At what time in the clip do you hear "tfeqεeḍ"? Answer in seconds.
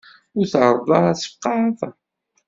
1.17-1.79